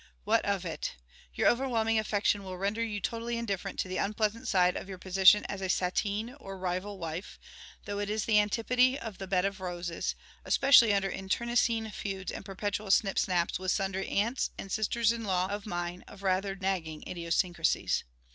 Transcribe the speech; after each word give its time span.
What 0.23 0.43
of 0.43 0.65
it? 0.65 0.95
Your 1.35 1.47
overwhelming 1.47 1.99
affection 1.99 2.41
will 2.43 2.57
render 2.57 2.83
you 2.83 2.99
totally 2.99 3.37
indifferent 3.37 3.77
to 3.81 3.87
the 3.87 3.97
unpleasant 3.97 4.47
side 4.47 4.75
of 4.75 4.89
your 4.89 4.97
position 4.97 5.45
as 5.45 5.61
a 5.61 5.69
sateen 5.69 6.33
or 6.39 6.57
rival 6.57 6.97
wife, 6.97 7.37
though 7.85 7.99
it 7.99 8.09
is 8.09 8.25
the 8.25 8.39
antipode 8.39 8.95
of 8.97 9.19
the 9.19 9.27
bed 9.27 9.45
of 9.45 9.59
roses, 9.59 10.15
especially 10.43 10.91
under 10.91 11.11
internecine 11.11 11.91
feuds 11.91 12.31
and 12.31 12.43
perpetual 12.43 12.89
snipsnaps 12.89 13.59
with 13.59 13.69
sundry 13.69 14.07
aunts 14.09 14.49
and 14.57 14.71
sisters 14.71 15.11
in 15.11 15.23
law 15.23 15.45
of 15.51 15.67
mine 15.67 16.03
of 16.07 16.23
rather 16.23 16.55
nagging 16.55 17.03
idiosyncracies. 17.03 18.01